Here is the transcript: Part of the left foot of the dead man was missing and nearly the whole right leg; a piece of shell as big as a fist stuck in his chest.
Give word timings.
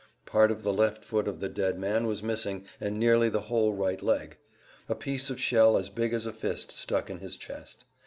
Part 0.25 0.49
of 0.49 0.63
the 0.63 0.73
left 0.73 1.05
foot 1.05 1.27
of 1.27 1.41
the 1.41 1.47
dead 1.47 1.77
man 1.77 2.07
was 2.07 2.23
missing 2.23 2.65
and 2.79 2.99
nearly 2.99 3.29
the 3.29 3.41
whole 3.41 3.73
right 3.73 4.01
leg; 4.01 4.35
a 4.89 4.95
piece 4.95 5.29
of 5.29 5.39
shell 5.39 5.77
as 5.77 5.89
big 5.89 6.11
as 6.11 6.25
a 6.25 6.33
fist 6.33 6.71
stuck 6.71 7.11
in 7.11 7.19
his 7.19 7.37
chest. 7.37 7.85